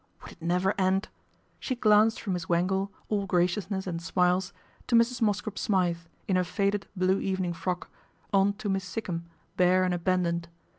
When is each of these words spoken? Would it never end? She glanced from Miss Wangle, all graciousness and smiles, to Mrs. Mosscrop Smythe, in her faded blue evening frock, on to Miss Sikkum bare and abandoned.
Would 0.23 0.31
it 0.31 0.41
never 0.41 0.73
end? 0.81 1.09
She 1.59 1.75
glanced 1.75 2.19
from 2.19 2.33
Miss 2.33 2.49
Wangle, 2.49 2.91
all 3.07 3.27
graciousness 3.27 3.85
and 3.85 4.01
smiles, 4.01 4.51
to 4.87 4.95
Mrs. 4.95 5.21
Mosscrop 5.21 5.59
Smythe, 5.59 5.99
in 6.27 6.37
her 6.37 6.43
faded 6.43 6.87
blue 6.95 7.19
evening 7.19 7.53
frock, 7.53 7.87
on 8.33 8.53
to 8.53 8.67
Miss 8.67 8.83
Sikkum 8.83 9.25
bare 9.57 9.83
and 9.83 9.93
abandoned. 9.93 10.47